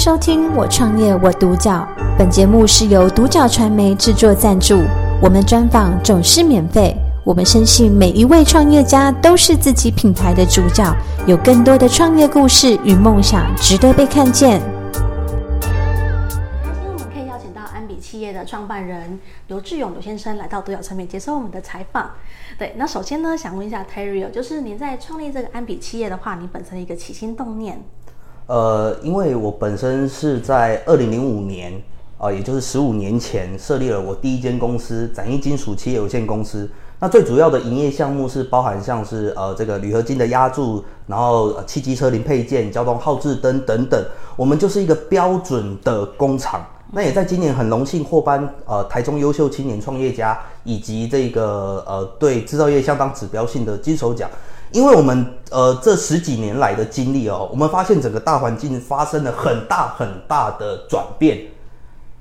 [0.00, 1.86] 收听《我创业我独角》，
[2.16, 4.80] 本节目是由独角传媒制作赞助，
[5.20, 6.96] 我们专访总是免费。
[7.22, 10.90] 我们深信每一位创业家都是自己品牌的主角，
[11.26, 14.62] 有更多的创业故事与梦想值得被看见。
[15.60, 22.10] 今天我们可以邀请到安比企业的创办人刘志勇刘先生来到独角传媒接受我们的采访。
[22.58, 27.82] 对，那首先呢，想问一下 Terry，就是您在创立这个安比企业的话，你本身一个起心动念？
[28.50, 31.80] 呃，因为我本身是在二零零五年，
[32.18, 36.68] 啊、也就是十五年前设立了我第一间公司展毅金属企业有限公司。
[36.98, 44.04] 那最主要的营业项目是包含像是呃这个铝合金的压铸，然后汽机车零配件、交通号志灯等等。
[44.34, 46.66] 我们就是一个标准的工厂。
[46.90, 54.28] 那也在今年很荣幸获颁呃台中优秀青年创业家以及这个呃对制造业相当指标性的金手奖。
[54.72, 61.40] 因为我们呃这十几年来的经历哦，我们发现整个大环境发生了很大很大的转变。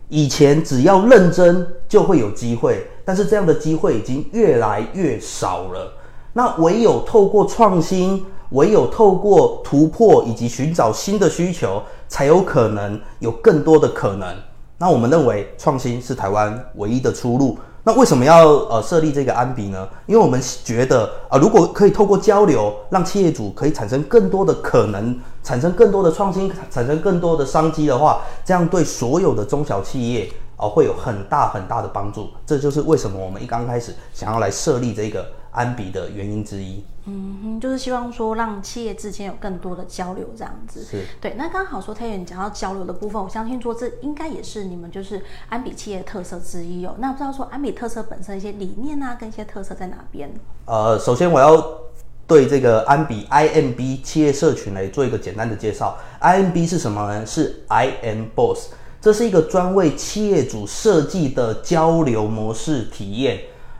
[0.08, 5.94] 以前只要认真就会有机会，但是这样的机会已经越来越少了。
[6.33, 14.36] 那唯有透过创新，唯有透过突破以及寻找新的需求，才有可能有更多的可能。
[14.80, 17.59] 那我们认为创新是台湾唯一的出路。
[17.90, 19.90] 那为什么要呃设立这个安比呢？
[20.06, 32.28] 因为我们觉得啊、呃，如果可以透过交流，让企业主可以产生更多的可能，产生更多的创新，产生更多的商机的话，这样对所有的中小企业啊、会有很大很大的帮助。
[32.46, 35.26] 这就是为什么我们一刚开始想要来设立这个。
[35.52, 41.33] 安比的原因之一，嗯哼，就是希望说让企业之间有更多的交流，这样子是对。
[41.38, 46.95] 那刚好说，Terry 你讲到交流的部分，我相信说这应该也是你们就是安比企业的特色之一哦。
[47.00, 50.30] 那不知道说安比特色本身一些理念啊，跟一些特色在哪边？
[50.66, 51.80] 呃，首先我要
[52.28, 55.97] 对这个安比 IMB 企业社群来做一个简单的介绍。
[56.22, 57.25] IMB 是什么呢？
[57.25, 58.69] 是 I am Boss，
[59.02, 63.39] 这是一个专为企业主设计的交流模式体验。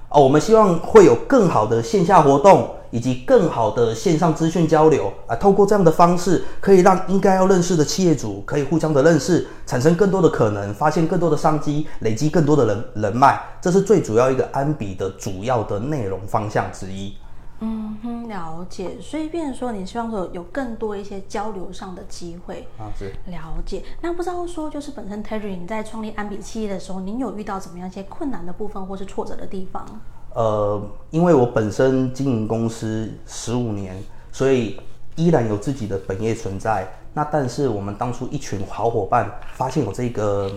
[0.10, 5.36] 哦，我们希望会有更好的线下活动，以及更好的线上资讯交流啊。
[5.36, 13.39] 透过这样的方式，可以让应该要认识的企业主可以互相的认识，产生更多的可能，发现更多的商机，累积更多的人人脉。
[13.61, 17.14] 这是最主要一个安比的主要的内容方向之一。
[17.61, 18.97] 嗯哼，了解。
[19.02, 23.83] 所以，变说，你希望说有更多一些交流上的机会啊，是了解。
[24.02, 29.86] 那不知道说，就是本身 Terry 你在创立安比企业的时候，您有遇到怎么样一些困难的部分，或是挫折的地方？
[30.33, 34.80] 呃，因为我本身经营公司十五年，所以
[35.17, 36.87] 依然有自己的本业存在。
[37.14, 40.49] 那但是我们当初一群好伙伴发现有这个，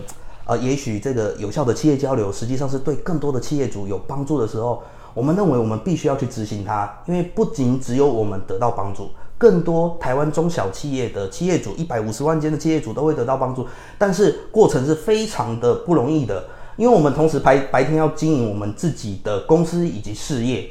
[0.45, 4.81] 呃，也许这个有效的企业交流，实际上是对更多的企业主有帮助的时候。
[5.13, 13.67] 我们认为我们必须要去执行它，因为不仅只有我们得到帮助，更多台湾中小企业的企业主，一百五十万间的企业主都会得到帮助。
[13.97, 16.45] 但是过程是非常的不容易的，
[16.77, 20.69] 因为我们同时白白天要经营我们自己的公司以及事业，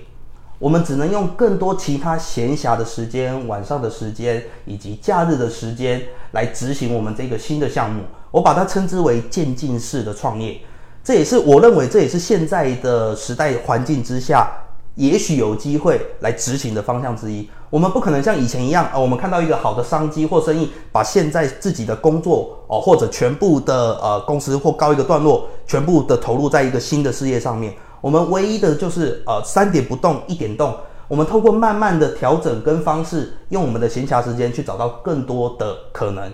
[0.59, 8.03] 我们只能用更多其他闲暇的时间、晚上的时间以及假日的时间来执行我们这个新的项目。
[8.31, 10.59] 我把它称之为渐进式的创业。
[11.05, 14.49] 这也是我认为，这也是现在的时代环境之下，
[14.95, 17.49] 也许有机会来执行的方向之一。
[17.71, 27.75] 我们不可能像以前一样，呃，我们看到一个好的商机或生意，把现在自己的工作哦，或者全部的呃公司或告一个段落，全部的投入在一个新的事业上面。
[28.01, 30.73] 我们唯一的就是呃三点不动，一点动。
[31.09, 36.31] 我们透过慢慢的调整跟方式，用我们的闲暇时间去找到更多的可能。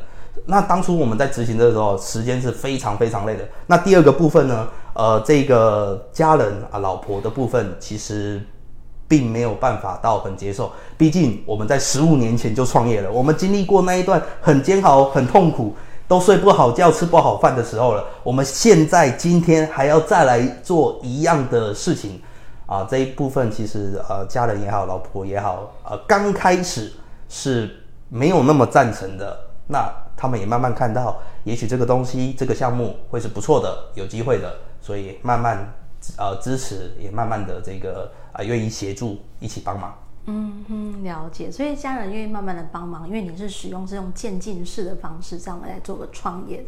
[0.47, 3.47] 那当初我们在执行的时候，时间是非常非常累的。
[3.67, 8.41] 那第二个部分呢，呃，这个家人啊，老婆的部分，其实
[9.07, 10.73] 并没有办法到很接受。
[10.97, 15.75] 毕竟我们在十五年前就创业了，我们经历过那一段很煎熬、很痛苦，
[16.07, 18.05] 都睡不好觉、吃不好饭的时候了。
[18.23, 22.21] 我们现在今天还要再来做一样的事情
[22.67, 26.93] 啊，这一部分其实呃，家人也好，老婆也好，呃，刚开始
[27.29, 27.69] 是
[28.09, 29.48] 没有那么赞成的。
[29.69, 35.73] 那他们也慢慢看到，也许这个东西、这个项目会是不错的，有机会的，所以慢慢
[36.17, 39.95] 呃支持，也慢慢的这个啊愿意协助，一起帮忙。
[40.31, 41.51] 嗯哼，了解。
[41.51, 46.65] 所以家人愿意慢慢的帮忙，因为你是使用这种渐进式的方式，这样来做个创业。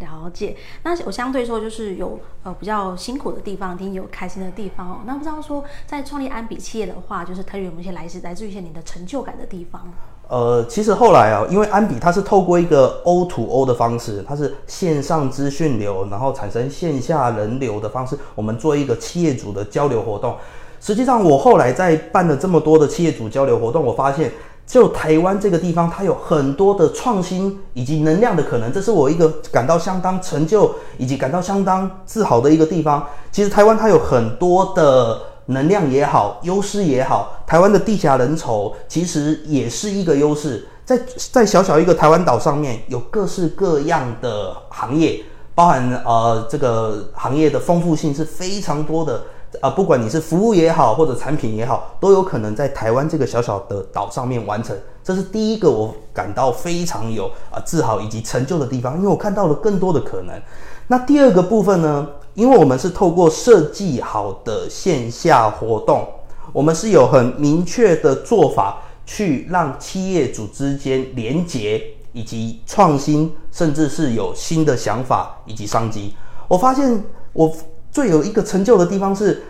[0.00, 0.56] 了解。
[0.82, 4.98] 那我相对说就是有呃比较辛苦的地方，一定有开心的地方哦。
[5.06, 9.82] 那不知道说在创立安比企业的话，就是它有没有一些来自来自于一些你的成就感的地方？
[10.28, 20.36] 呃，其实后来啊，因为安比它是透过一个 O to O 的方式，它是线上资讯流，然后产生线下人流的方式，我们做一个企业主的交流活动。
[20.80, 24.30] 实际上，我后来在办了这么多的企业主交流活动，我发现
[24.68, 33.06] 就台湾这个地方，它有很多的创新以及能量的可能，这是我一个感到相当成就以及感到相当自豪的一个地方。
[33.32, 40.68] 其实台湾它有很多的能量也好，优势也好，台湾的地狭人稠其实也是一个优势。
[40.84, 41.00] 在
[41.32, 45.24] 在小小一个台湾岛上面，有各式各样的行业，
[45.54, 49.22] 包含呃这个行业的丰富性是非常多的。
[49.60, 54.76] 啊，不管你是服务也好，或者产品也好，都有可能在台湾这个小小的岛上面完成。
[55.02, 60.38] 这是第一个我感到非常有啊自豪以及成就的地方，因为我看到了更多的可能。
[60.86, 62.06] 那第二个部分呢？
[62.34, 66.06] 因为我们是透过设计好的线下活动，
[66.52, 76.14] 我们是有很明确的做法，去让企业主之间连结以及创新，甚至是有新的想法以及商机。
[76.46, 77.02] 我发现
[77.32, 77.50] 我。
[77.98, 79.42] 最有一个成就的地方是，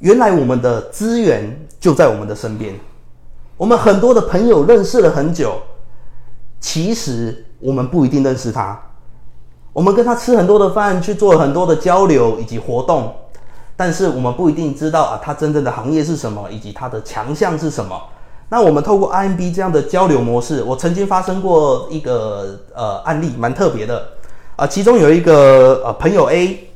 [0.00, 2.74] 原来我们的资源就在我们的身边。
[3.56, 5.54] 我们很多的朋友认识了很久，
[6.58, 8.76] 其实我们不一定认识他。
[9.72, 13.14] 我们跟他吃很多的饭，去做很多的交流以及活动，
[13.76, 17.96] 但是我们不一定知道啊，他真正的行业是什么，以及他的强项是什么。
[18.48, 24.08] 那我们透过 IMB 这样的交流模式，我曾经发生过一个呃案例，蛮特别的
[24.56, 26.68] 啊，其中有一个呃朋友 A。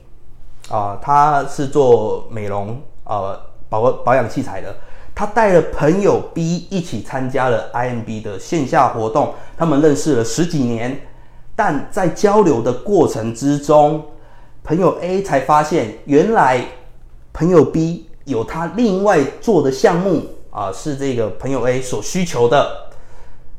[0.68, 4.74] 啊、他是做美容呃保保养器材的，
[5.14, 11.00] 他带了朋友 B 一起参加了 IMB 的线下活动，他们认识了十几年，
[11.54, 14.04] 但在交流的过程之中，
[14.64, 16.64] 朋友 A 才发现，原来
[17.32, 22.66] 朋友 B 有他另外做的项目啊、是这个朋友 A 所需求的，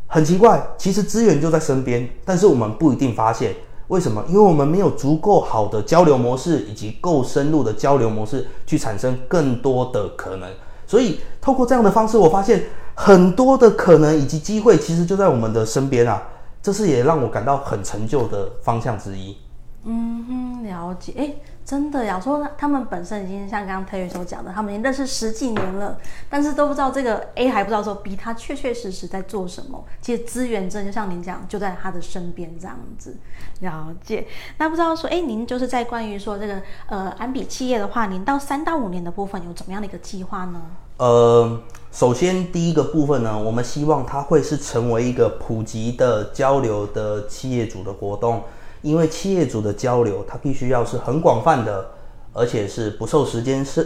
[0.07, 3.56] 很奇怪，其实资源就在身边，但是我们不一定发现。
[3.88, 4.24] 为什么？
[4.28, 10.50] 因为我们没有足够好的交流模式，以及够深入的交流模式，去产生更多的可能。
[10.86, 12.63] 所以，透过这样的方式，我发现
[12.95, 16.22] 很多的可能以及机会，其实就在我们的身边啊。
[16.62, 19.38] 这是也让我感到很成就的方向之一。
[19.86, 21.13] 嗯哼，了解。
[21.16, 25.99] 诶真的呀，说他们本身已经像刚刚 Terry 所讲的，他们已经认识十几年了，
[26.29, 29.83] 但是都不知道这个 A 还不知道说 B 他确确实实在做什么。
[30.01, 33.17] 其实资源真就像您讲，就在他的身边这样子。
[33.59, 34.25] 了解。
[34.57, 40.61] 那不知道说，哎，您就是在关于说这个呃安比企业的话，您到三到五年的部分有怎么样的一个计划呢？
[40.95, 41.59] 呃，
[41.91, 48.41] 首先第一个部分呢，我们希望它会是成为一个普及的交流的企业主的活动。
[48.81, 51.85] 因为企业主的交流，它必须要是很广泛的，
[52.33, 53.85] 而且是不受时间设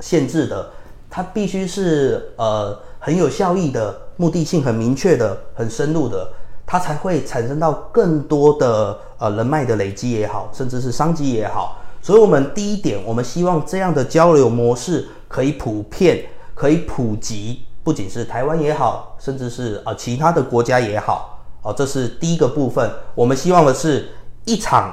[0.00, 0.70] 限制的，
[1.10, 6.28] 它必须是呃很有效益的，目的性很明确的，很深入的，
[6.64, 11.78] 它才会产生到更多的呃人脉的累积也好，甚至是商机也好。
[12.00, 16.24] 所以，我们第一点，我们希望这样的交流模式可以普遍，
[16.54, 21.31] 可以普及，不仅是台湾也好，甚至是呃其他的国家也好。
[21.62, 24.08] 哦，这是第一个部分，我们希望的是。
[24.44, 24.92] 一场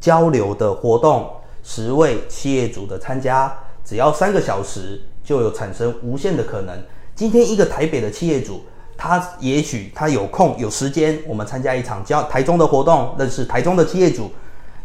[0.00, 1.30] 交流的活动，
[1.62, 3.54] 十位企业主的参加，
[3.84, 6.74] 只要三个小时，就有产生无限的可能。
[7.14, 8.62] 今天一个台北的企业主，
[8.96, 14.30] 他也许他有空有时间，我们参加一场交台中的活动，认识台中的企业主；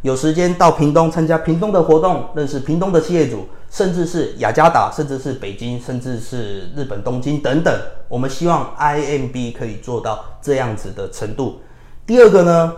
[0.02, 3.48] 有时间到屏东参加屏东的活动，认识屏东的企业主，
[3.78, 7.72] 甚至是雅加达，甚至是北京，甚至是日本东京等等。
[8.10, 11.62] 我们希望 IMB 可以做到这样子的程度。
[12.04, 12.74] 第二个呢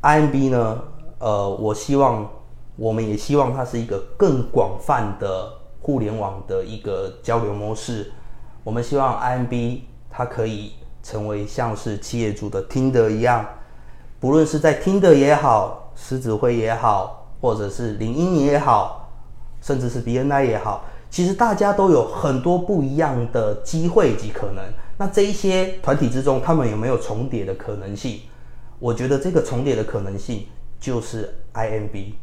[0.00, 0.80] ？IMB 呢？
[1.18, 2.26] 呃，我希望，
[2.76, 8.10] 我们也希望它是一个更广泛的互联网的一个交流模式。
[8.64, 10.72] 我们希望 IMB 它可以
[11.02, 13.44] 成为像是企业主的 Tinder 一样，
[14.18, 18.97] 不论是在 Tinder 也好，狮子会也好，或者是领英也好，
[19.68, 24.64] 甚至是 BNI 也好，其实大家都有很多不一样的机会及可能。
[24.96, 28.20] 那这一些团体之中，他们有没有重叠的可能性？
[28.78, 30.46] 我觉得这个重叠的可能性
[30.80, 32.14] 就是 IMB，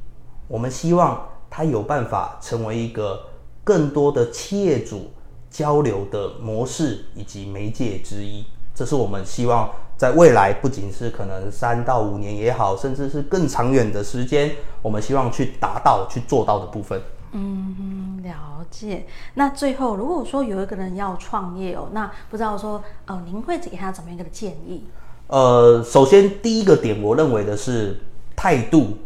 [0.47, 3.19] 我们希望它有办法成为一个
[3.63, 5.11] 更多的企业主
[5.51, 8.43] 交流的模式以及媒介之一。
[8.73, 17.01] 这是我们希望在未来，不仅是可能三到五年也好，甚至是更长远的时间，我们希望去达到、去做到的部分。
[17.31, 19.05] 嗯，了解。
[19.33, 24.85] 那最后，如果说有一个人要创业哦，那不知道说，呃，您会给他怎么样一个建议？
[25.27, 27.99] 呃，首先第一个点，我认为的是
[28.35, 28.97] 态度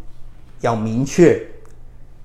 [0.62, 1.40] 要明确，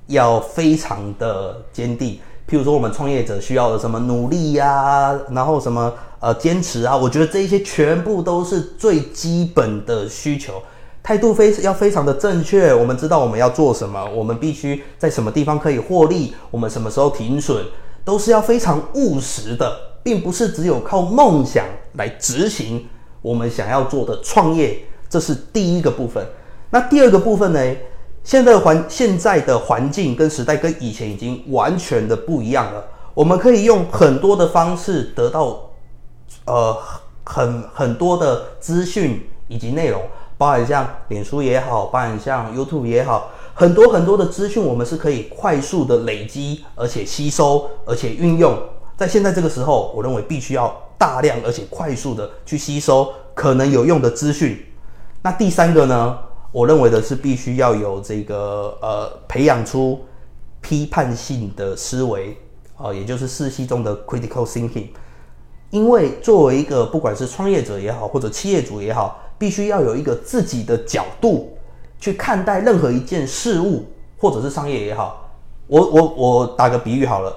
[0.09, 2.19] 要非常的坚定。
[2.47, 5.91] 譬如说，我们创业者需要的什么努力呀、啊，然后什么
[6.25, 10.63] 呃坚持啊，我觉得这一些全部都是最基本的需求。
[11.03, 17.63] 态度非要非常的正确，我们知道我们要做什么，我们必须在什么地方可以获利，我们什么时候停损，
[18.05, 19.71] 都是要非常务实的。
[20.05, 21.65] 并不是只有靠梦想
[21.95, 22.87] 来执行
[23.23, 24.79] 我们想要做的创业，
[25.09, 26.23] 这是第一个部分。
[26.69, 27.61] 那第二个部分呢？
[28.23, 32.85] 现在的环现在的环境跟时代跟以前已经完全的不一样了。
[33.15, 35.71] 我们可以用很多的方式得到，
[36.47, 36.77] 呃，
[37.25, 40.03] 很很多的资讯以及内容，
[40.37, 48.59] 包含像脸书也好，包含像 YouTube 也好，很多很多的资讯，我们是可以快速的累积，而且吸收，而且运用。
[48.97, 54.65] 在现在这个时候，我认为必须要大量而且快速的去吸收可能有用的资讯。
[55.23, 56.19] 那第三个呢？
[56.53, 60.05] 我认为的是必须要有这个呃，培养出
[60.61, 62.39] 批判性的思维
[62.77, 64.87] 啊、也就是四系中的 critical thinking。
[65.75, 71.59] 因为作为一个不管是创业者也好，或者企业主也好，必须要有一个自己的角度
[71.99, 73.85] 去看待任何一件事物，
[74.17, 75.29] 或者是商业也好。
[75.67, 77.37] 我我我打个比喻好了，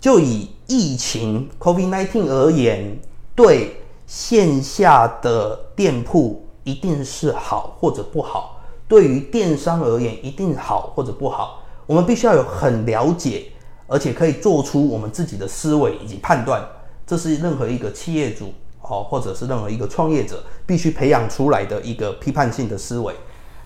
[0.00, 2.98] 就以疫情 COVID-19 而言，
[3.36, 8.60] 对线下的店铺一定是好或者不好。
[8.88, 13.44] 对于电商而言，一定好或者不好，我们必须要有很了解，
[13.86, 16.60] 而且可以做出我们自己的思维以及判断。
[17.06, 23.14] 这是任何一个企业主哦，或者是任何一个创业者必须培养出来的一个批判性的思维。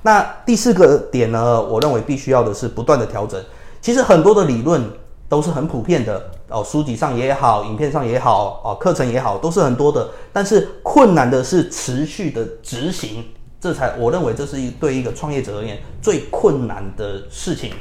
[0.02, 3.42] 那第四个点呢，我认为必须要的是不断的调整。
[3.80, 4.82] 其实很多的理论
[5.28, 10.08] 都是很普遍的哦，书籍上也好，影片上也好，哦，课程也好，都是很多的。
[10.32, 13.24] 但是困难的是持续的执行。
[13.60, 17.72] 这才我认为这是一对一个创业者而言最困难的事情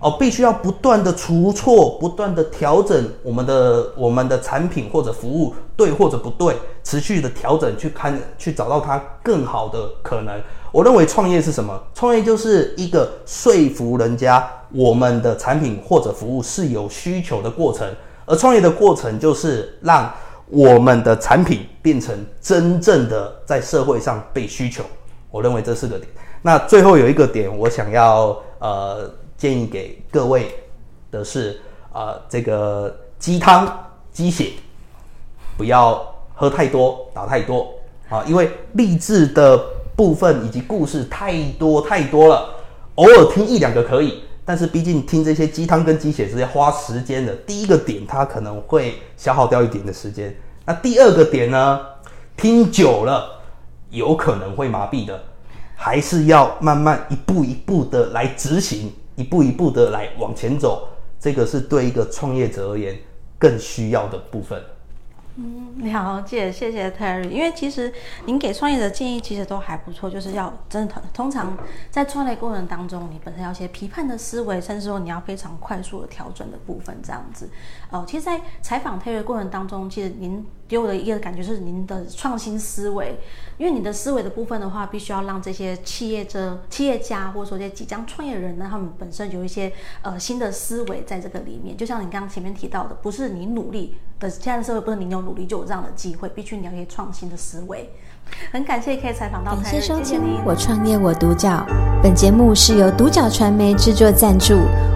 [0.00, 10.40] 哦，必须要不断的出错，不断的调整我们的我们的产品或者服务对或者不对，持续的调整去看去找到它更好的可能。
[10.72, 11.78] 我认为创业是什么？
[11.94, 17.86] 创业就是一个说服人家我们的产品或者服务是有需求的过程，
[18.24, 20.10] 而创业的过程就是让
[20.48, 24.82] 我们的产品变成真正的在社会上被需求。
[25.30, 26.08] 我认为这四个点。
[26.42, 30.54] 那最后有一个点，我想要呃建议给各位
[31.10, 31.58] 的是，
[31.94, 34.50] 呃，这个鸡汤鸡血
[35.56, 37.72] 不要喝太多，打太多
[38.10, 39.58] 啊，因为励志的
[39.96, 42.54] 部分以及故事太多太多了，
[42.96, 47.34] 偶尔听一两个可以，但是毕竟听这些鸡汤跟鸡血是要花时间的。
[47.34, 50.36] 第一个点，它可能会消耗掉一点的时间。
[50.66, 51.80] 那第二个点呢，
[52.36, 53.40] 听久了。
[53.92, 55.20] 有可能会麻痹的，
[55.74, 60.88] 还是要慢慢一步一步的来执行，一步一步的来往前走，
[61.20, 62.98] 这个是对一个创业者而言
[63.38, 64.58] 更需要的部分。
[65.36, 67.28] 嗯，了解，谢谢 Terry。
[67.28, 67.92] 因为其实
[68.24, 71.56] 您给创业的建议其实都还不错，就是要真的通常
[71.90, 77.48] 在创业过程当中，你本身要一些批判的思维，甚至说你要非常快速的调整的部分，这样子。
[77.90, 83.18] 哦，其实，在采访 Terry 过程当中，其实您给我的一个感觉是您的创新思维，
[83.58, 89.72] 因为你的思维的部分的话，必须要让这些企业者、企业家或者说这些即将创业人呢，他们本身有一些
[90.02, 91.76] 呃新的思维在这个里面。
[91.76, 97.90] 就像你刚刚前面提到的，不是你努力的，现在的社会不是你有努力就有这样的机会，必须你要有创新的思维。
[98.52, 101.48] 很感谢可以采访到感谢收听《我创业我独角》。
[102.00, 104.54] 本节目是由独角传媒制作赞助，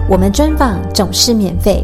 [0.09, 1.83] 我们专访总是免费。